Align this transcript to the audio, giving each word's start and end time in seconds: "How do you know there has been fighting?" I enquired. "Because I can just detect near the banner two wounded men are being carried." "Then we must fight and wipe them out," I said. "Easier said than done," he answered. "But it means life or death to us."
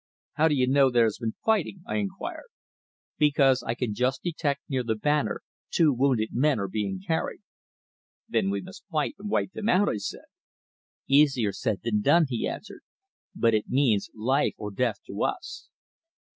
"How 0.33 0.47
do 0.47 0.55
you 0.55 0.65
know 0.65 0.89
there 0.89 1.03
has 1.03 1.19
been 1.19 1.35
fighting?" 1.45 1.83
I 1.85 1.97
enquired. 1.97 2.49
"Because 3.19 3.61
I 3.61 3.75
can 3.75 3.93
just 3.93 4.23
detect 4.23 4.61
near 4.67 4.81
the 4.83 4.95
banner 4.95 5.41
two 5.69 5.93
wounded 5.93 6.29
men 6.31 6.59
are 6.59 6.67
being 6.67 6.99
carried." 7.05 7.41
"Then 8.27 8.49
we 8.49 8.61
must 8.61 8.83
fight 8.87 9.13
and 9.19 9.29
wipe 9.29 9.51
them 9.51 9.69
out," 9.69 9.89
I 9.89 9.97
said. 9.97 10.25
"Easier 11.07 11.51
said 11.53 11.81
than 11.83 12.01
done," 12.01 12.25
he 12.27 12.47
answered. 12.47 12.81
"But 13.35 13.53
it 13.53 13.69
means 13.69 14.09
life 14.15 14.55
or 14.57 14.71
death 14.71 14.97
to 15.05 15.21
us." 15.21 15.69